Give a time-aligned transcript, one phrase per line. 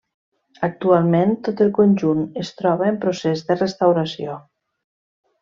[0.67, 4.41] Actualment tot el conjunt es troba en procés de restauració.